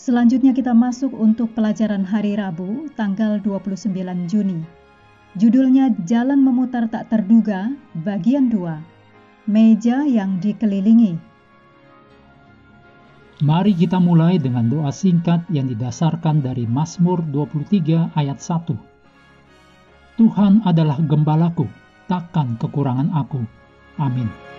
[0.00, 3.92] Selanjutnya kita masuk untuk pelajaran hari Rabu, tanggal 29
[4.32, 4.64] Juni.
[5.36, 7.68] Judulnya Jalan Memutar Tak Terduga,
[8.00, 8.80] bagian 2.
[9.44, 11.20] Meja yang dikelilingi.
[13.44, 18.72] Mari kita mulai dengan doa singkat yang didasarkan dari Mazmur 23 ayat 1.
[20.16, 21.68] Tuhan adalah gembalaku,
[22.08, 23.44] takkan kekurangan aku.
[24.00, 24.49] Amin.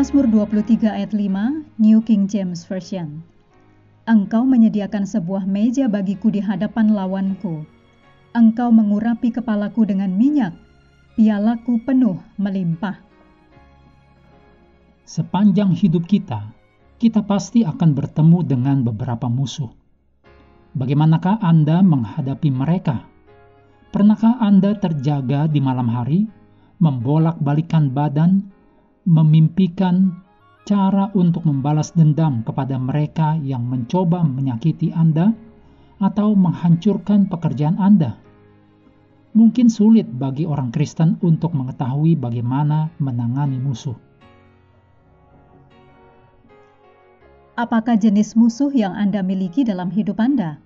[0.00, 3.20] Mazmur 23 ayat 5, New King James Version.
[4.08, 7.68] Engkau menyediakan sebuah meja bagiku di hadapan lawanku.
[8.32, 10.56] Engkau mengurapi kepalaku dengan minyak,
[11.20, 12.96] pialaku penuh melimpah.
[15.04, 16.48] Sepanjang hidup kita,
[16.96, 19.68] kita pasti akan bertemu dengan beberapa musuh.
[20.80, 23.04] Bagaimanakah Anda menghadapi mereka?
[23.92, 26.24] Pernahkah Anda terjaga di malam hari,
[26.80, 28.48] membolak-balikan badan,
[29.10, 30.22] memimpikan
[30.62, 35.34] cara untuk membalas dendam kepada mereka yang mencoba menyakiti Anda
[35.98, 38.14] atau menghancurkan pekerjaan Anda.
[39.34, 43.98] Mungkin sulit bagi orang Kristen untuk mengetahui bagaimana menangani musuh.
[47.58, 50.62] Apakah jenis musuh yang Anda miliki dalam hidup Anda?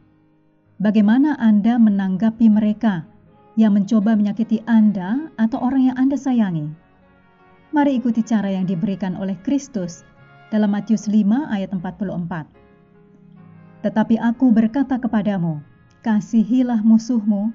[0.76, 3.08] Bagaimana Anda menanggapi mereka
[3.56, 6.83] yang mencoba menyakiti Anda atau orang yang Anda sayangi?
[7.74, 10.06] Mari ikuti cara yang diberikan oleh Kristus
[10.54, 12.46] dalam Matius 5 ayat 44.
[13.82, 15.58] Tetapi aku berkata kepadamu,
[16.06, 17.50] kasihilah musuhmu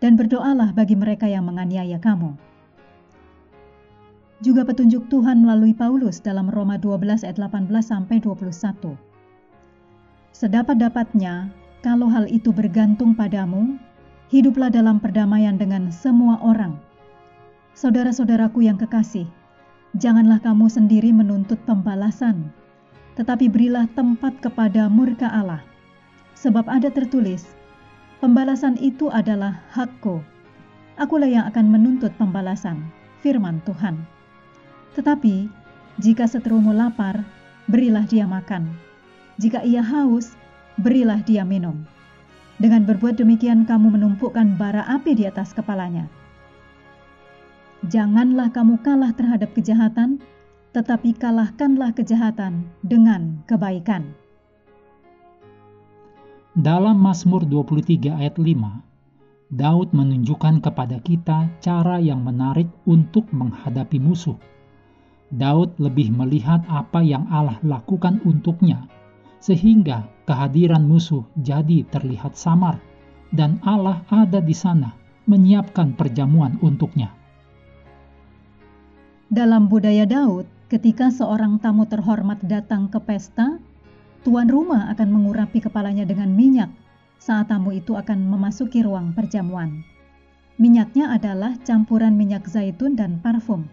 [0.00, 2.32] dan berdoalah bagi mereka yang menganiaya kamu.
[4.40, 8.96] Juga petunjuk Tuhan melalui Paulus dalam Roma 12 ayat 18 sampai 21.
[10.32, 11.52] Sedapat-dapatnya,
[11.84, 13.76] kalau hal itu bergantung padamu,
[14.32, 16.80] hiduplah dalam perdamaian dengan semua orang.
[17.76, 19.28] Saudara-saudaraku yang kekasih,
[19.96, 22.52] Janganlah kamu sendiri menuntut pembalasan,
[23.16, 25.64] tetapi berilah tempat kepada murka Allah.
[26.36, 27.56] Sebab ada tertulis,
[28.20, 30.20] pembalasan itu adalah hakku.
[31.00, 32.84] Akulah yang akan menuntut pembalasan,
[33.24, 33.96] firman Tuhan.
[34.92, 35.48] Tetapi,
[36.04, 37.24] jika seterumu lapar,
[37.72, 38.68] berilah dia makan.
[39.40, 40.36] Jika ia haus,
[40.76, 41.88] berilah dia minum.
[42.60, 46.12] Dengan berbuat demikian kamu menumpukan bara api di atas kepalanya
[47.86, 50.18] Janganlah kamu kalah terhadap kejahatan,
[50.74, 54.18] tetapi kalahkanlah kejahatan dengan kebaikan.
[56.58, 64.34] Dalam Mazmur 23 ayat 5, Daud menunjukkan kepada kita cara yang menarik untuk menghadapi musuh.
[65.30, 68.90] Daud lebih melihat apa yang Allah lakukan untuknya,
[69.38, 72.82] sehingga kehadiran musuh jadi terlihat samar,
[73.30, 74.98] dan Allah ada di sana
[75.30, 77.17] menyiapkan perjamuan untuknya.
[79.28, 83.60] Dalam budaya Daud, ketika seorang tamu terhormat datang ke pesta,
[84.24, 86.72] tuan rumah akan mengurapi kepalanya dengan minyak
[87.20, 89.84] saat tamu itu akan memasuki ruang perjamuan.
[90.56, 93.68] Minyaknya adalah campuran minyak zaitun dan parfum.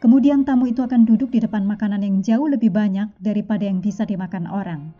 [0.00, 4.08] Kemudian tamu itu akan duduk di depan makanan yang jauh lebih banyak daripada yang bisa
[4.08, 4.96] dimakan orang.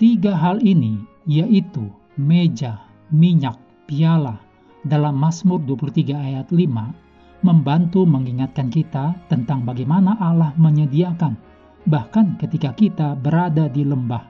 [0.00, 2.80] Tiga hal ini yaitu meja,
[3.12, 4.40] minyak, piala
[4.88, 7.03] dalam Mazmur 23 ayat 5
[7.44, 11.36] membantu mengingatkan kita tentang bagaimana Allah menyediakan,
[11.84, 14.24] bahkan ketika kita berada di lembah.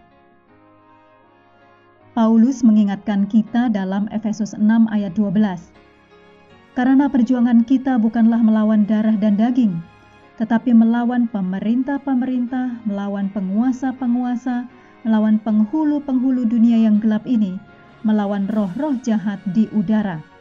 [2.19, 5.71] Paulus mengingatkan kita dalam Efesus 6 ayat 12.
[6.75, 9.79] Karena perjuangan kita bukanlah melawan darah dan daging,
[10.35, 14.67] tetapi melawan pemerintah-pemerintah, melawan penguasa-penguasa,
[15.07, 17.63] melawan penghulu-penghulu dunia yang gelap ini,
[18.03, 20.34] melawan roh-roh jahat di udara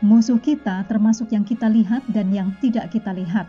[0.00, 3.44] Musuh kita termasuk yang kita lihat dan yang tidak kita lihat.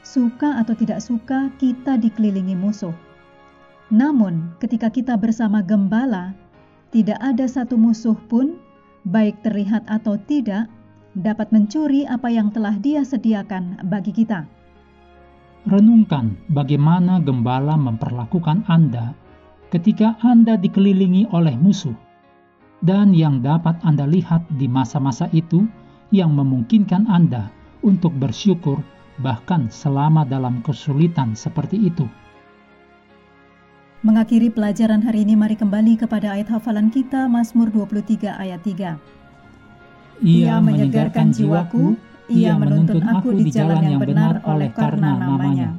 [0.00, 2.96] Suka atau tidak suka, kita dikelilingi musuh.
[3.92, 6.32] Namun, ketika kita bersama gembala,
[6.88, 8.56] tidak ada satu musuh pun,
[9.04, 10.72] baik terlihat atau tidak,
[11.12, 14.48] dapat mencuri apa yang telah Dia sediakan bagi kita.
[15.68, 19.12] Renungkan bagaimana gembala memperlakukan Anda
[19.68, 22.07] ketika Anda dikelilingi oleh musuh
[22.82, 25.66] dan yang dapat Anda lihat di masa-masa itu
[26.14, 27.50] yang memungkinkan Anda
[27.82, 28.80] untuk bersyukur
[29.18, 32.06] bahkan selama dalam kesulitan seperti itu.
[34.06, 38.94] Mengakhiri pelajaran hari ini mari kembali kepada ayat hafalan kita Mazmur 23 ayat 3.
[40.22, 41.98] Ia menyegarkan jiwaku,
[42.30, 45.74] ia menuntun aku di jalan yang benar oleh karena namanya.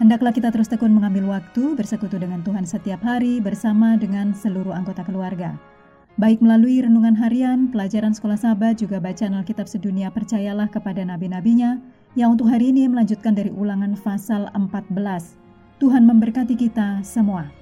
[0.00, 5.04] Hendaklah kita terus tekun mengambil waktu bersekutu dengan Tuhan setiap hari bersama dengan seluruh anggota
[5.04, 5.60] keluarga.
[6.16, 11.76] Baik melalui renungan harian, pelajaran sekolah sahabat, juga bacaan Alkitab sedunia percayalah kepada nabi-nabinya
[12.16, 14.88] yang untuk hari ini melanjutkan dari ulangan pasal 14.
[15.76, 17.59] Tuhan memberkati kita semua.